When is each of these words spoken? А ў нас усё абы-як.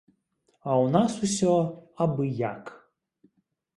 А 0.69 0.77
ў 0.83 0.85
нас 0.95 1.13
усё 1.27 1.53
абы-як. 2.07 2.63